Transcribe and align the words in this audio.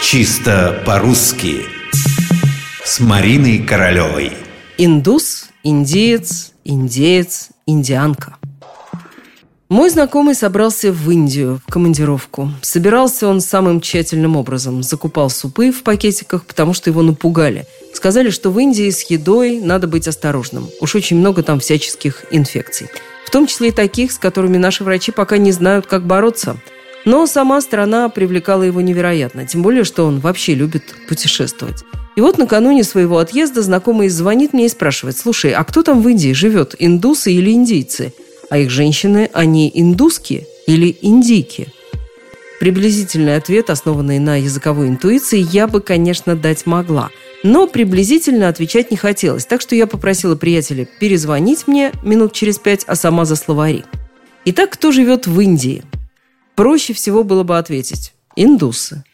Чисто 0.00 0.80
по-русски 0.86 1.66
С 2.84 3.00
Мариной 3.00 3.58
Королевой 3.58 4.32
Индус, 4.78 5.48
индиец, 5.64 6.52
индеец, 6.64 7.48
индианка 7.66 8.36
мой 9.68 9.90
знакомый 9.90 10.34
собрался 10.34 10.90
в 10.90 11.10
Индию 11.10 11.60
в 11.66 11.70
командировку. 11.70 12.50
Собирался 12.62 13.28
он 13.28 13.42
самым 13.42 13.82
тщательным 13.82 14.34
образом. 14.34 14.82
Закупал 14.82 15.28
супы 15.28 15.72
в 15.72 15.82
пакетиках, 15.82 16.46
потому 16.46 16.72
что 16.72 16.88
его 16.88 17.02
напугали. 17.02 17.66
Сказали, 17.92 18.30
что 18.30 18.50
в 18.50 18.58
Индии 18.58 18.88
с 18.88 19.02
едой 19.10 19.60
надо 19.60 19.86
быть 19.86 20.08
осторожным. 20.08 20.70
Уж 20.80 20.94
очень 20.94 21.18
много 21.18 21.42
там 21.42 21.60
всяческих 21.60 22.24
инфекций. 22.30 22.88
В 23.26 23.30
том 23.30 23.46
числе 23.46 23.68
и 23.68 23.72
таких, 23.72 24.12
с 24.12 24.18
которыми 24.18 24.56
наши 24.56 24.84
врачи 24.84 25.12
пока 25.12 25.36
не 25.36 25.52
знают, 25.52 25.86
как 25.86 26.06
бороться– 26.06 26.56
но 27.08 27.26
сама 27.26 27.62
страна 27.62 28.10
привлекала 28.10 28.64
его 28.64 28.82
невероятно, 28.82 29.46
тем 29.46 29.62
более, 29.62 29.84
что 29.84 30.04
он 30.04 30.20
вообще 30.20 30.54
любит 30.54 30.82
путешествовать. 31.08 31.82
И 32.16 32.20
вот 32.20 32.36
накануне 32.36 32.84
своего 32.84 33.16
отъезда 33.16 33.62
знакомый 33.62 34.10
звонит 34.10 34.52
мне 34.52 34.66
и 34.66 34.68
спрашивает, 34.68 35.16
слушай, 35.16 35.52
а 35.52 35.64
кто 35.64 35.82
там 35.82 36.02
в 36.02 36.08
Индии 36.08 36.34
живет, 36.34 36.74
индусы 36.78 37.32
или 37.32 37.50
индийцы? 37.50 38.12
А 38.50 38.58
их 38.58 38.68
женщины, 38.68 39.30
они 39.32 39.70
индуски 39.72 40.46
или 40.66 40.98
индийки? 41.00 41.68
Приблизительный 42.60 43.36
ответ, 43.36 43.70
основанный 43.70 44.18
на 44.18 44.36
языковой 44.36 44.88
интуиции, 44.88 45.46
я 45.50 45.66
бы, 45.66 45.80
конечно, 45.80 46.36
дать 46.36 46.66
могла. 46.66 47.08
Но 47.42 47.66
приблизительно 47.68 48.48
отвечать 48.48 48.90
не 48.90 48.98
хотелось, 48.98 49.46
так 49.46 49.62
что 49.62 49.74
я 49.74 49.86
попросила 49.86 50.36
приятеля 50.36 50.86
перезвонить 51.00 51.68
мне 51.68 51.90
минут 52.02 52.34
через 52.34 52.58
пять, 52.58 52.84
а 52.86 52.96
сама 52.96 53.24
за 53.24 53.36
словари. 53.36 53.84
Итак, 54.44 54.68
кто 54.70 54.92
живет 54.92 55.26
в 55.26 55.40
Индии? 55.40 55.84
Проще 56.58 56.92
всего 56.92 57.22
было 57.22 57.44
бы 57.44 57.56
ответить– 57.56 58.14
индусы. 58.34 59.04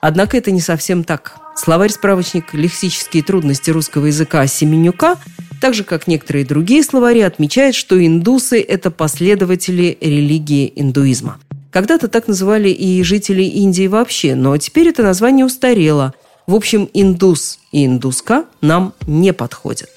Однако 0.00 0.36
это 0.36 0.50
не 0.50 0.60
совсем 0.60 1.04
так. 1.04 1.36
Словарь-справочник 1.54 2.52
«Лексические 2.52 3.22
трудности 3.22 3.70
русского 3.70 4.06
языка» 4.06 4.44
Семенюка, 4.48 5.16
так 5.60 5.72
же, 5.72 5.84
как 5.84 6.08
некоторые 6.08 6.44
другие 6.44 6.82
словари, 6.82 7.20
отмечает, 7.20 7.76
что 7.76 8.04
индусы– 8.04 8.60
это 8.68 8.90
последователи 8.90 9.98
религии 10.00 10.72
индуизма. 10.74 11.38
Когда-то 11.70 12.08
так 12.08 12.26
называли 12.26 12.70
и 12.70 13.00
жители 13.04 13.44
Индии 13.44 13.86
вообще, 13.86 14.34
но 14.34 14.56
теперь 14.56 14.88
это 14.88 15.04
название 15.04 15.46
устарело. 15.46 16.12
В 16.48 16.56
общем, 16.56 16.90
индус 16.92 17.60
и 17.70 17.86
индуска 17.86 18.46
нам 18.62 18.94
не 19.06 19.32
подходят. 19.32 19.90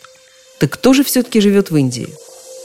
Так 0.59 0.69
кто 0.69 0.93
же 0.93 1.03
все-таки 1.03 1.41
живет 1.41 1.71
в 1.71 1.75
Индии? 1.75 2.09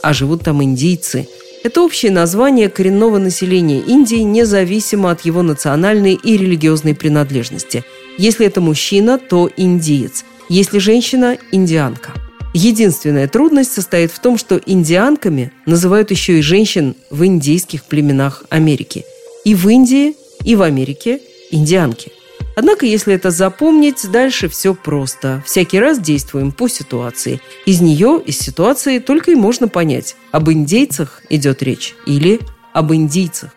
А 0.03 0.13
живут 0.13 0.43
там 0.43 0.63
индийцы– 0.63 1.27
это 1.63 1.81
общее 1.81 2.11
название 2.11 2.69
коренного 2.69 3.17
населения 3.17 3.79
Индии, 3.79 4.21
независимо 4.21 5.11
от 5.11 5.21
его 5.21 5.41
национальной 5.41 6.13
и 6.13 6.37
религиозной 6.37 6.95
принадлежности. 6.95 7.83
Если 8.17 8.45
это 8.45 8.61
мужчина, 8.61 9.17
то 9.17 9.49
индиец. 9.55 10.23
Если 10.49 10.79
женщина– 10.79 11.37
индианка. 11.51 12.13
Единственная 12.53 13.27
трудность 13.27 13.73
состоит 13.73 14.11
в 14.11 14.19
том, 14.19 14.37
что 14.37 14.59
индианками 14.65 15.51
называют 15.65 16.11
еще 16.11 16.39
и 16.39 16.41
женщин 16.41 16.95
в 17.11 17.23
индийских 17.23 17.83
племенах 17.83 18.43
Америки. 18.49 19.05
И 19.45 19.53
в 19.53 19.67
Индии, 19.69 20.15
и 20.43 20.55
в 20.55 20.61
Америке– 20.61 21.19
индианки. 21.51 22.11
Однако, 22.55 22.85
если 22.85 23.13
это 23.13 23.31
запомнить, 23.31 24.09
дальше 24.11 24.49
все 24.49 24.73
просто. 24.73 25.41
Всякий 25.45 25.79
раз 25.79 25.99
действуем 25.99 26.51
по 26.51 26.67
ситуации. 26.67 27.41
Из 27.65 27.81
нее, 27.81 28.21
из 28.25 28.37
ситуации, 28.37 28.99
только 28.99 29.31
и 29.31 29.35
можно 29.35 29.67
понять, 29.67 30.15
об 30.31 30.49
индейцах 30.49 31.21
идет 31.29 31.63
речь 31.63 31.95
или 32.05 32.39
об 32.73 32.93
индийцах. 32.93 33.51